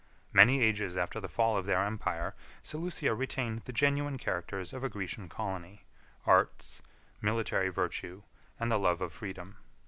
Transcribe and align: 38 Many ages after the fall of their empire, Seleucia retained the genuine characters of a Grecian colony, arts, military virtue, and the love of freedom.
38 0.31 0.33
Many 0.33 0.63
ages 0.63 0.97
after 0.97 1.19
the 1.19 1.29
fall 1.29 1.55
of 1.55 1.67
their 1.67 1.83
empire, 1.85 2.33
Seleucia 2.63 3.13
retained 3.13 3.59
the 3.65 3.71
genuine 3.71 4.17
characters 4.17 4.73
of 4.73 4.83
a 4.83 4.89
Grecian 4.89 5.29
colony, 5.29 5.85
arts, 6.25 6.81
military 7.21 7.69
virtue, 7.69 8.23
and 8.59 8.71
the 8.71 8.79
love 8.79 8.99
of 9.01 9.13
freedom. 9.13 9.57